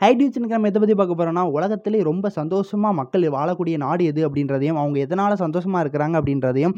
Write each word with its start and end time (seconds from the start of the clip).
High 0.00 0.08
நம்ம 0.46 0.68
எதை 0.68 0.78
பற்றி 0.80 0.94
பார்க்க 0.94 1.14
போகிறோம்னா 1.14 1.42
உலகத்திலே 1.50 1.98
ரொம்ப 2.02 2.26
சந்தோஷமாக 2.30 2.94
மக்கள் 2.94 3.26
வாழக்கூடிய 3.30 3.76
நாடு 3.76 4.04
எது 4.04 4.20
அப்படின்றதையும் 4.28 4.78
அவங்க 4.78 4.98
எதனால் 4.98 5.34
சந்தோஷமாக 5.36 5.82
இருக்கிறாங்க 5.84 6.16
அப்படின்றதையும் 6.20 6.74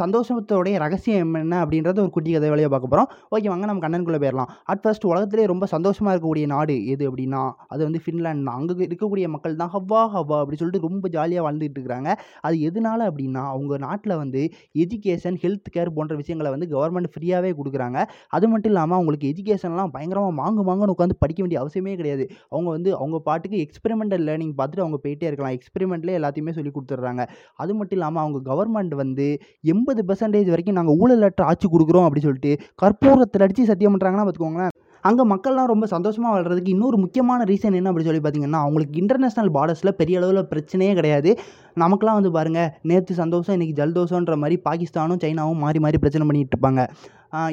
சந்தோஷத்தோடைய 0.00 0.76
ரகசியம் 0.84 1.34
என்ன 1.40 1.56
அப்படின்றத 1.64 2.00
ஒரு 2.04 2.12
குட்டி 2.14 2.30
கதை 2.34 2.48
வழியாக 2.52 2.70
பார்க்க 2.72 2.92
போகிறோம் 2.92 3.08
ஓகே 3.34 3.48
வாங்க 3.52 3.66
நம்ம 3.70 3.82
கண்ணனுக்குள்ளே 3.84 4.20
போயிடலாம் 4.22 4.50
அட் 4.72 4.80
ஃபர்ஸ்ட் 4.84 5.06
உலகத்திலே 5.10 5.44
ரொம்ப 5.52 5.64
சந்தோஷமாக 5.74 6.12
இருக்கக்கூடிய 6.14 6.46
நாடு 6.54 6.74
எது 6.94 7.04
அப்படின்னா 7.10 7.42
அது 7.72 7.82
வந்து 7.88 8.00
ஃபின்லாண்ட் 8.04 8.44
தான். 8.48 8.56
அங்கே 8.60 8.86
இருக்கக்கூடிய 8.88 9.26
மக்கள் 9.34 9.54
தான் 9.60 9.72
ஹவ்வா 9.74 10.00
ஹவ்வா 10.14 10.38
அப்படி 10.42 10.58
சொல்லிட்டு 10.60 10.86
ரொம்ப 10.86 11.08
ஜாலியாக 11.16 11.44
வாழ்ந்துட்டு 11.46 11.78
இருக்கிறாங்க. 11.78 12.08
அது 12.46 12.56
எதனால 12.68 13.00
அப்படின்னா 13.10 13.42
அவங்க 13.54 13.78
நாட்டில் 13.86 14.14
வந்து 14.22 14.42
எஜுகேஷன் 14.84 15.38
ஹெல்த் 15.44 15.70
கேர் 15.76 15.92
போன்ற 15.98 16.16
விஷயங்களை 16.22 16.52
வந்து 16.54 16.68
கவர்மெண்ட் 16.74 17.10
ஃப்ரீயாகவே 17.14 17.52
கொடுக்குறாங்க. 17.60 17.98
அது 18.38 18.48
மட்டும் 18.52 18.72
இல்லாமல் 18.72 18.98
அவங்களுக்கு 18.98 19.30
எஜுகேஷன்லாம் 19.32 19.94
பயங்கரமாக 19.96 20.34
மாங்கு 20.40 20.64
மாங்கன்னு 20.70 20.96
உட்காந்து 20.96 21.18
படிக்க 21.22 21.40
வேண்டிய 21.44 21.60
அவசியமே 21.62 21.96
கிடையாது. 22.02 22.26
அவங்க 22.54 22.68
வந்து 22.76 22.90
அவங்க 23.00 23.20
பாட்டுக்கு 23.30 23.58
எக்ஸ்பெரிமெண்டல் 23.66 24.26
லேர்னிங் 24.30 24.54
பார்த்துட்டு 24.60 24.84
அவங்க 24.86 25.00
போயிட்டே 25.06 25.28
இருக்கலாம். 25.30 25.56
எக்ஸ்பெரிமெண்ட்லேயே 25.58 26.18
எல்லாத்தையுமே 26.20 26.54
சொல்லி 26.58 26.72
கொடுத்துட்றாங்க. 26.76 27.24
அது 27.62 27.72
மட்டும் 27.80 27.98
இல்லாமல் 28.00 28.24
அவங்க 28.24 28.38
கவர்மெண்ட் 28.52 28.94
வந்து 29.04 29.28
எண்பது 29.72 30.02
பெர்சன்டேஜ் 30.08 30.52
வரைக்கும் 30.54 30.78
நாங்கள் 30.80 30.98
ஊழலற்ற 31.00 31.42
ஆட்சி 31.50 31.66
கொடுக்குறோம் 31.74 32.06
அப்படின்னு 32.08 32.28
சொல்லிட்டு 32.28 32.54
கற்பூரத்தில் 32.82 33.44
அடித்து 33.46 33.70
சத்தியம் 33.72 33.94
பண்ணுறாங்கன்னா 33.94 34.26
பார்த்துக்கோங்களேன் 34.26 34.72
அங்கே 35.04 35.24
மக்கள்லாம் 35.30 35.70
ரொம்ப 35.70 35.84
சந்தோஷமாக 35.92 36.32
வாழ்கிறதுக்கு 36.32 36.74
இன்னொரு 36.74 36.96
முக்கியமான 37.04 37.44
ரீசன் 37.50 37.78
என்ன 37.78 37.90
அப்படி 37.90 38.06
சொல்லி 38.08 38.20
பார்த்தீங்கன்னா 38.24 38.60
அவங்களுக்கு 38.64 39.00
இன்டர்நேஷ்னல் 39.02 39.50
பார்டர்ஸில் 39.56 39.96
பெரிய 40.00 40.18
அளவில் 40.20 40.48
பிரச்சனையே 40.52 40.92
கிடையாது. 40.98 41.30
நமக்குலாம் 41.82 42.18
வந்து 42.18 42.30
பாருங்கள் 42.36 42.70
நேற்று 42.90 43.14
சந்தோஷம் 43.22 43.56
இன்றைக்கி 43.56 43.74
ஜல்தோஷன்ற 43.80 44.36
மாதிரி 44.42 44.58
பாகிஸ்தானும் 44.68 45.20
சைனாவும் 45.24 45.62
மாறி 45.64 45.80
மாறி 45.86 46.00
பிரச்சனை 46.04 46.26
பண்ணிகிட்டு 46.28 46.54
இருப்பாங்க. 46.54 46.84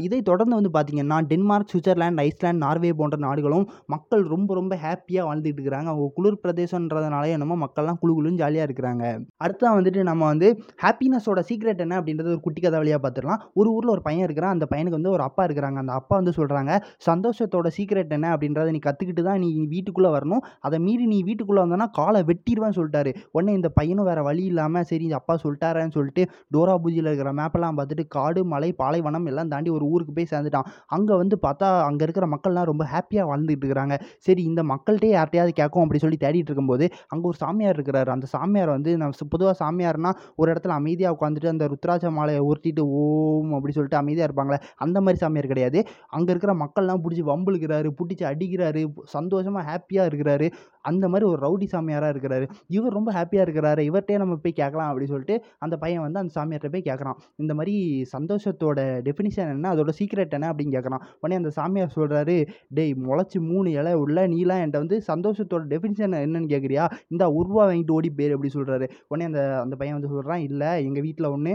இதை 0.05 0.19
தொடர்ந்து 0.29 0.57
வந்து 0.59 0.71
பார்த்திங்கன்னா 0.75 1.17
டென்மார்க் 1.31 1.71
சுவிட்சர்லாந்து 1.73 2.23
ஐஸ்லாந்து 2.27 2.63
நார்வே 2.65 2.91
போன்ற 2.99 3.17
நாடுகளும் 3.25 3.65
மக்கள் 3.93 4.23
ரொம்ப 4.33 4.49
ரொம்ப 4.59 4.73
ஹாப்பியாக 4.85 5.27
வாழ்ந்துட்டு 5.27 5.59
இருக்கிறாங்க. 5.59 5.89
அவங்க 5.93 6.07
குளிர் 6.17 6.39
பிரதேசன்றதுனால 6.43 7.29
என்னமோ 7.35 7.57
மக்கள்லாம் 7.65 7.99
குழு 8.01 8.13
குழுன்னு 8.17 8.41
ஜாலியாக 8.43 8.67
இருக்கிறாங்க. 8.69 9.03
அடுத்தா 9.45 9.73
வந்துட்டு 9.77 10.03
நம்ம 10.09 10.23
வந்து 10.31 10.47
ஹாப்பினஸோட 10.83 11.43
சீக்ரெட் 11.49 11.83
என்ன 11.85 11.97
அப்படின்றது 12.01 12.31
ஒரு 12.35 12.41
குட்டி 12.47 12.61
கதை 12.65 12.79
வழியாக 12.81 13.01
பார்த்துடலாம் 13.05 13.41
ஒரு 13.59 13.69
ஊரில் 13.75 13.93
ஒரு 13.95 14.03
பையன் 14.07 14.25
இருக்கிறான். 14.27 14.55
அந்த 14.57 14.67
பையனுக்கு 14.73 14.99
வந்து 14.99 15.13
ஒரு 15.15 15.25
அப்பா 15.27 15.45
இருக்கிறாங்க. 15.49 15.77
அந்த 15.83 15.93
அப்பா 15.99 16.15
வந்து 16.21 16.33
சொல்கிறாங்க 16.39 16.71
சந்தோஷத்தோட 17.07 17.67
சீக்ரெட் 17.77 18.13
என்ன 18.17 18.27
அப்படின்றத 18.35 18.73
நீ 18.77 18.81
கற்றுக்கிட்டு 18.87 19.25
தான் 19.29 19.41
நீ 19.45 19.49
வீட்டுக்குள்ளே 19.75 20.11
வரணும். 20.17 20.43
அதை 20.67 20.79
மீறி 20.87 21.07
நீ 21.13 21.19
வீட்டுக்குள்ளே 21.29 21.63
வந்தோன்னா 21.65 21.89
காலை 21.99 22.21
வெட்டிடுவேன்னு 22.31 22.77
சொல்லிட்டாரு. 22.79 23.13
உடனே 23.35 23.53
இந்த 23.59 23.71
பையனும் 23.79 24.09
வேறு 24.09 24.23
வழி 24.29 24.43
இல்லாமல் 24.51 24.87
சரி 24.91 25.05
இந்த 25.09 25.19
அப்பா 25.21 25.35
சொல்லிட்டாரேன்னு 25.45 25.95
சொல்லிட்டு 25.97 26.25
டோரா 26.55 26.75
பூஜியில் 26.83 27.09
இருக்கிற 27.09 27.31
மேப்பெல்லாம் 27.41 27.77
பார்த்துட்டு 27.79 28.05
காடு 28.17 28.43
மலை 28.53 28.71
பாலைவனம் 28.81 29.27
எல்லாம் 29.31 29.51
தாண்டி 29.53 29.68
ஒரு 29.75 29.85
ஊருக்கு 29.93 30.15
போய் 30.17 30.29
சேர்ந்துட்டான். 30.33 30.67
அங்கே 30.97 31.15
வந்து 31.21 31.35
பார்த்தா 31.45 31.67
அங்கே 31.89 32.03
இருக்கிற 32.07 32.27
மக்கள்லாம் 32.33 32.69
ரொம்ப 32.71 32.83
ஹாப்பியாக 32.93 33.27
வாழ்ந்துகிட்டு 33.31 33.65
இருக்கிறாங்க. 33.65 33.95
சரி 34.27 34.41
இந்த 34.49 34.63
மக்கள்கிட்டே 34.73 35.11
யார்ட்டையாவது 35.17 35.53
கேட்கும் 35.61 35.83
அப்படி 35.85 36.01
சொல்லி 36.05 36.19
தேடிட்டு 36.25 36.49
இருக்கும்போது 36.51 36.85
அங்கே 37.13 37.25
ஒரு 37.31 37.39
சாமியார் 37.43 37.77
இருக்கிறாரு. 37.77 38.09
அந்த 38.15 38.27
சாமியார் 38.35 38.71
வந்து 38.77 38.91
நம்ம 39.03 39.27
பொதுவாக 39.35 39.55
சாமியார்னா 39.63 40.13
ஒரு 40.41 40.49
இடத்துல 40.53 40.75
அமைதியாக 40.79 41.15
உட்காந்துட்டு 41.17 41.53
அந்த 41.53 41.65
ருத்ராஜ 41.73 42.11
மாலையை 42.17 42.41
உருட்டிட்டு 42.49 42.83
ஓம் 43.01 43.53
அப்படி 43.57 43.73
சொல்லிட்டு 43.77 44.01
அமைதியாக 44.01 44.27
இருப்பாங்களே 44.29 44.59
அந்த 44.85 44.97
மாதிரி 45.05 45.21
சாமியார் 45.23 45.51
கிடையாது. 45.53 45.79
அங்கே 46.17 46.31
இருக்கிற 46.33 46.53
மக்கள்லாம் 46.63 47.03
பிடிச்சி 47.05 47.23
வம்புழுக்கிறாரு 47.31 47.89
பிடிச்சி 47.99 48.25
அடிக்கிறாரு 48.31 48.81
சந்தோஷமாக 49.15 49.63
ஹாப்பியாக 49.71 50.09
இருக்கிறாரு. 50.11 50.47
அந்த 50.89 51.05
மாதிரி 51.11 51.25
ஒரு 51.31 51.39
ரவுடி 51.45 51.67
சாமியாராக 51.73 52.13
இருக்கிறாரு. 52.13 52.45
இவர் 52.75 52.95
ரொம்ப 52.97 53.09
ஹாப்பியாக 53.17 53.45
இருக்கிறாரு. 53.47 53.81
இவர்கிட்டே 53.89 54.17
நம்ம 54.21 54.37
போய் 54.43 54.59
கேட்கலாம் 54.61 54.89
அப்படின்னு 54.91 55.13
சொல்லிட்டு 55.13 55.35
அந்த 55.65 55.75
பையன் 55.83 56.03
வந்து 56.05 56.21
அந்த 56.21 56.31
சாமியார்கிட்ட 56.37 56.71
போய் 56.75 56.87
கேட்குறான். 56.89 57.17
இந்த 57.43 57.53
மாதிரி 57.59 57.75
சந்தோஷத்தோட 58.15 58.79
டெஃபினிஷன் 59.07 59.51
என்ன? 59.59 59.71
அதோட 59.75 59.93
சீக்ரெட் 59.99 60.35
என்ன? 60.39 60.47
அப்படின்னு 60.53 60.75
கேட்குறான். 60.77 61.03
உடனே 61.21 61.39
அந்த 61.41 61.51
சாமியார் 61.59 61.95
சொல்கிறாரு 61.97 62.37
டேய் 62.77 62.93
முளைச்சி 63.07 63.39
மூணு 63.51 63.69
இலை 63.79 63.93
உள்ள 64.03 64.27
நீலாம் 64.33 64.61
என்கிட்ட 64.63 64.83
வந்து 64.83 64.97
சந்தோஷத்தோட 65.11 65.63
டெஃபினிஷன் 65.73 66.15
என்னன்னு 66.25 66.51
கேட்குறியா? 66.53 66.85
இந்த 67.13 67.23
உருவா 67.39 67.63
வாங்கிட்டு 67.69 67.95
ஓடி 67.97 68.09
பேர் 68.19 68.33
அப்படி 68.35 68.51
சொல்கிறாரு 68.57 68.85
உடனே 69.11 69.25
அந்த 69.29 69.41
அந்த 69.63 69.75
பையன் 69.79 69.97
வந்து 69.97 70.11
சொல்கிறான் 70.15 70.43
இல்லை 70.49 70.69
எங்கள் 70.87 71.05
வீட்டில் 71.07 71.31
ஒன்று 71.35 71.53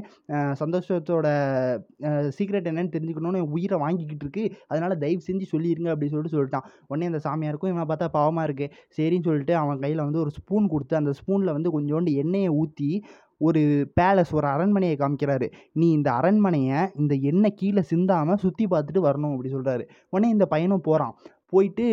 சந்தோஷத்தோட 0.63 1.27
சீக்ரெட் 2.37 2.69
என்னன்னு 2.71 2.95
தெரிஞ்சுக்கணும்னு 2.97 3.41
உயிரை 3.57 3.77
வாங்கிக்கிட்டு 3.85 4.25
இருக்கு. 4.27 4.45
அதனால் 4.71 4.95
தயவு 5.03 5.23
செஞ்சு 5.29 5.47
சொல்லிடுங்க 5.53 5.91
அப்படின்னு 5.95 6.15
சொல்லிட்டு 6.15 6.37
சொல்லிட்டான். 6.37 6.67
உடனே 6.91 7.09
அந்த 7.11 7.21
சாமியாருக்கும் 7.27 7.73
இவனை 7.73 7.87
பார்த்தா 7.91 8.09
பாவமாக 8.19 8.47
இருக்குது 8.49 8.73
சரின்னு 8.99 9.27
சொல்லிட்டு 9.29 9.55
அவன் 9.63 9.83
கையில் 9.85 10.05
வந்து 10.07 10.21
ஒரு 10.25 10.33
ஸ்பூன் 10.39 10.67
கொடுத்து 10.75 10.95
அந்த 11.01 11.13
ஸ்பூனில் 11.21 11.55
வந்து 11.57 11.73
கொஞ்சோண்டு 11.77 12.13
எண்ணெயை 12.23 12.51
ஊற்றி 12.61 12.91
ஒரு 13.41 13.63
பேலஸ் 14.01 14.33
ஒரு 14.33 14.47
அரண்மனையை 14.47 14.97
காமிக்கிறாரு. 15.01 15.47
நீ 15.73 15.87
இந்த 15.93 16.09
அரண்மனையை 16.13 16.81
இந்த 16.95 17.15
எண்ணெய் 17.31 17.57
கீழே 17.57 17.83
சிந்தாமல் 17.83 18.43
சுற்றி 18.45 18.67
பார்த்துட்டு 18.67 19.03
வரணும் 19.09 19.33
அப்படி 19.35 19.53
சொல்கிறாரு 19.55 19.85
உடனே 20.11 20.29
இந்த 20.29 20.47
பையனும் 20.47 20.87
போகிறான் 20.89 21.15
போயிட்டு 21.49 21.87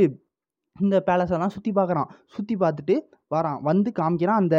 இந்த 0.76 0.98
பேலஸெல்லாம் 1.08 1.56
சுற்றி 1.56 1.72
பார்க்குறான். 1.72 2.10
சுற்றி 2.26 2.56
பார்த்துட்டு 2.56 2.96
வரான் 3.36 3.60
வந்து 3.70 3.90
காமிக்கிறான். 4.00 4.42
அந்த 4.44 4.58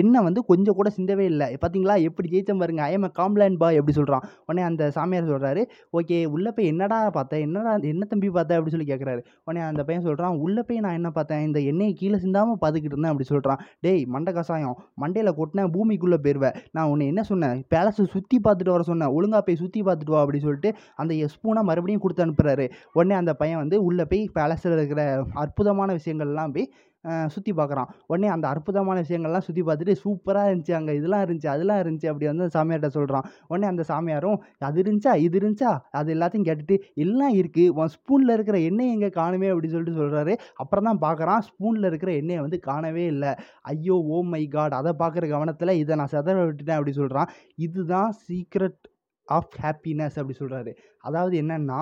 எண்ணெய் 0.00 0.24
வந்து 0.26 0.40
கொஞ்சம் 0.48 0.76
கூட 0.78 0.88
சிந்தவே 0.96 1.24
இல்லை. 1.32 1.46
பார்த்தீங்களா 1.62 1.94
எப்படி 2.08 2.28
ஜெயித்தம் 2.32 2.60
பாருங்க. 2.62 2.82
ஐஎம் 2.88 3.06
அ 3.08 3.10
காம்ப்ளான் 3.18 3.58
பாய் 3.62 3.78
அப்படி 3.80 3.94
சொல்கிறான் 3.98 4.24
உடனே 4.46 4.62
அந்த 4.68 4.82
சாமியார் 4.96 5.28
சொல்கிறாரு 5.32 5.62
ஓகே 5.98 6.16
உள்ளே 6.34 6.50
போய் 6.56 6.70
என்னடா 6.72 6.98
பார்த்தேன்? 7.16 7.42
என்னடா 7.46 7.72
என்ன 7.92 8.06
தம்பி 8.12 8.28
பார்த்தேன்? 8.36 8.58
அப்படி 8.58 8.72
சொல்லி 8.74 8.88
கேட்குறாரு 8.92 9.20
உடனே 9.46 9.62
அந்த 9.68 9.82
பையன் 9.88 10.06
சொல்கிறான் 10.08 10.38
உள்ளே 10.46 10.62
போய் 10.68 10.82
நான் 10.86 10.96
என்ன 11.00 11.10
பார்த்தேன்? 11.18 11.44
இந்த 11.48 11.60
எண்ணெயை 11.72 11.92
கீழே 12.00 12.18
சிந்தாமல் 12.24 12.60
பார்த்துக்கிட்டு 12.64 12.96
இருந்தேன். 12.96 13.14
அப்படி 13.14 13.28
சொல்கிறான் 13.32 13.62
டேய் 13.86 14.02
மண்டை 14.16 14.32
கசாயம். 14.38 14.76
மண்டையில் 15.04 15.32
கொட்டினேன் 15.40 15.70
பூமிக்குள்ளே 15.76 16.18
போயிடுவேன் 16.26 16.56
நான் 16.78 16.90
உன்னை 16.94 17.06
என்ன 17.12 17.24
சொன்னேன்? 17.30 17.56
பேலஸை 17.74 18.06
சுற்றி 18.16 18.38
பார்த்துட்டு 18.48 18.74
வர 18.76 18.84
சொன்னேன். 18.90 19.12
ஒழுங்கா 19.18 19.40
போய் 19.48 19.60
சுற்றி 19.62 19.82
பார்த்துட்டு 19.88 20.16
வா 20.16 20.22
அப்படி 20.24 20.40
சொல்லிட்டு 20.46 20.72
அந்த 21.02 21.14
ஸ்பூனை 21.36 21.62
மறுபடியும் 21.70 22.04
கொடுத்து 22.06 22.26
அனுப்புகிறாரு 22.26 22.66
உடனே 22.98 23.16
அந்த 23.22 23.34
பையன் 23.42 23.62
வந்து 23.62 23.78
உள்ளே 23.90 24.06
போய் 24.12 24.24
பேலஸில் 24.38 24.76
இருக்கிற 24.78 25.02
அற்புதமான 25.44 25.88
விஷயங்கள்லாம் 26.00 26.54
போய் 26.56 26.68
சுற்றி 27.34 27.52
பார்க்குறான். 27.58 27.90
உடனே 28.10 28.28
அந்த 28.34 28.46
அற்புதமான 28.52 28.96
விஷயங்கள்லாம் 29.04 29.46
சுற்றி 29.46 29.62
பார்த்துட்டு 29.66 29.94
சூப்பராக 30.02 30.50
இருந்துச்சு 30.50 30.74
அங்கே 30.78 30.94
இதெல்லாம் 30.98 31.24
இருந்துச்சு 31.26 31.50
அதெல்லாம் 31.54 31.80
இருந்துச்சு 31.82 32.10
அப்படி 32.12 32.28
வந்து 32.30 32.44
அந்த 32.44 32.54
சாமியார்கிட்ட 32.56 32.90
சொல்கிறான் 32.98 33.26
உடனே 33.50 33.68
அந்த 33.72 33.84
சாமியாரும் 33.90 34.38
அது 34.68 34.80
இருந்துச்சா 34.84 35.14
இது 35.26 35.36
இருந்துச்சா? 35.40 35.72
அது 35.98 36.08
எல்லாத்தையும் 36.16 36.46
கேட்டுட்டு 36.48 36.76
எல்லாம் 37.04 37.34
இருக்குது 37.40 37.74
உன் 37.78 37.92
ஸ்பூனில் 37.96 38.34
இருக்கிற 38.36 38.58
எண்ணெய் 38.70 38.92
எங்கே 38.96 39.10
காணுமே? 39.20 39.50
அப்படின்னு 39.52 39.74
சொல்லிட்டு 39.76 40.00
சொல்கிறாரு 40.00 40.34
அப்புறம் 40.62 40.88
தான் 40.90 41.02
பார்க்குறான் 41.06 41.44
ஸ்பூனில் 41.48 41.88
இருக்கிற 41.90 42.12
எண்ணெயை 42.20 42.40
வந்து 42.46 42.60
காணவே 42.68 43.06
இல்லை. 43.14 43.32
ஐயோ 43.72 43.96
ஓ 44.14 44.18
மை 44.32 44.42
காட் 44.56 44.78
அதை 44.80 44.92
பார்க்குற 45.02 45.24
கவனத்தில் 45.34 45.78
இதை 45.82 45.94
நான் 46.00 46.12
செதற 46.14 46.36
விட்டுட்டேன் 46.46 46.78
அப்படி 46.78 46.94
சொல்கிறான் 47.00 47.30
இதுதான் 47.66 48.10
சீக்ரெட் 48.26 48.82
ஆஃப் 49.28 49.54
ஹாப்பினஸ் 49.62 50.18
அப்படி 50.20 50.36
சொல்கிறாரு 50.40 50.72
அதாவது 51.04 51.34
என்னென்னா 51.42 51.80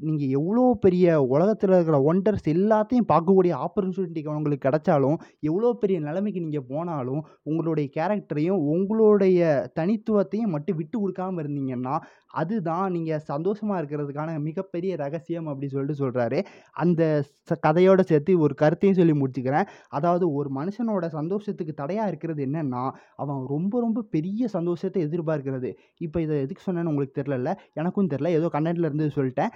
நீங்கள் 0.00 0.32
எவ்வளோ 0.38 0.62
பெரிய 0.84 1.06
உலகத்தில் 1.34 1.74
இருக்கிற 1.74 1.98
ஒண்டர்ஸ் 2.10 2.48
எல்லாத்தையும் 2.54 3.08
பார்க்கக்கூடிய 3.12 3.52
ஆப்பர்ச்சுனிட்டி 3.66 4.22
உங்களுக்கு 4.34 4.66
கிடைச்சாலும் 4.66 5.18
எவ்வளோ 5.48 5.70
பெரிய 5.82 5.98
நிலைமைக்கு 6.06 6.44
நீங்கள் 6.46 6.68
போனாலும் 6.72 7.22
உங்களுடைய 7.50 7.86
கேரக்டரையும் 7.96 8.62
உங்களுடைய 8.74 9.40
தனித்துவத்தையும் 9.80 10.54
மட்டும் 10.56 10.78
விட்டு 10.80 10.96
கொடுக்காமல் 10.98 11.42
இருந்தீங்கன்னா 11.44 11.96
அதுதான் 12.34 12.86
நீங்கள் 12.94 13.24
சந்தோஷமாக 13.30 13.80
இருக்கிறதுக்கான 13.80 14.30
மிகப்பெரிய 14.46 14.92
ரகசியம் 15.02 15.48
அப்படி 15.50 15.68
சொல்லிட்டு 15.74 16.00
சொல்கிறாரு 16.02 16.38
அந்த 16.76 17.02
ச 17.48 17.56
கதையோடு 17.66 18.02
சேர்த்து 18.10 18.32
ஒரு 18.44 18.54
கருத்தையும் 18.62 18.98
சொல்லி 18.98 19.14
முடிச்சுக்கிறேன். 19.20 19.68
அதாவது 19.96 20.24
ஒரு 20.38 20.48
மனுஷனோட 20.58 21.04
சந்தோஷத்துக்கு 21.18 21.74
தடையாக 21.80 22.10
இருக்கிறது 22.10 22.40
என்னென்னா 22.48 22.82
அவன் 23.22 23.40
ரொம்ப 23.54 23.80
ரொம்ப 23.80 24.04
பெரிய 24.16 24.48
சந்தோஷத்தை 24.56 25.00
எதிர்பார்க்கிறது. 25.08 25.70
இப்போ 26.00 26.18
இதை 26.26 26.36
எதுக்கு 26.46 26.66
சொன்னேன்னு 26.68 26.92
உங்களுக்கு 26.92 27.18
தெரிலல்ல 27.20 27.50
எனக்கும் 27.80 28.10
தெரில 28.14 28.32
ஏதோ 28.38 28.48
கண்டென்ட்ல 28.56 28.88
இருந்து 28.90 29.08
சொல்லிட்டேன். 29.18 29.52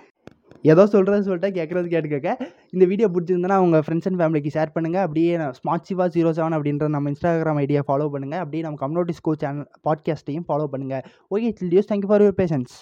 ஏதோ 0.65 0.87
சொல்கிறது 0.87 1.23
சொல்லிட்டு 1.23 1.51
கேட்குறது 1.59 1.87
கேட்டு 1.87 2.09
கேட்க. 2.09 2.31
இந்த 2.71 2.85
வீடியோ 2.85 3.09
பிடிச்சிருந்தனா 3.09 3.57
உங்கள் 3.59 3.85
ஃப்ரெண்ட்ஸ் 3.87 4.09
அண்ட் 4.09 4.21
ஃபேமிலிக்கு 4.21 4.55
ஷேர் 4.55 4.75
பண்ணுங்கள் 4.75 5.05
அப்படியே 5.05 5.33
ஸ்மார்ட் 5.59 5.83
சிவா 5.83 6.07
ஜீரோ 6.09 6.33
செவன் 6.33 6.59
அப்படின்ற 6.59 6.89
நம்ம 6.89 7.11
இன்ஸ்டாகிராம் 7.11 7.63
ஐடியா 7.65 7.83
ஃபாலோ 7.89 8.09
பண்ணுங்கள் 8.15 8.39
அப்படியே 8.39 8.63
நம்ம 8.63 8.81
கம்யூனிட்டி 8.85 9.13
ஸ்கூல் 9.13 9.41
சேனல் 9.41 9.69
பாட்காஸ்ட்டையும் 9.85 10.49
ஃபாலோ 10.49 10.69
பண்ணுங்கள் 10.73 11.05
okay 11.31 11.51
till 11.61 11.69
டியூஸ் 11.69 11.91
thank you 11.93 12.11
for 12.13 12.23
your 12.23 12.39
patience 12.39 12.79